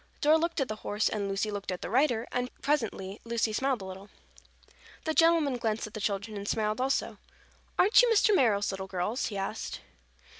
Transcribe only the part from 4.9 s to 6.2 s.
The gentleman glanced at the